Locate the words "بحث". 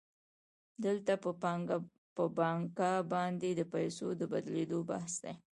4.89-5.13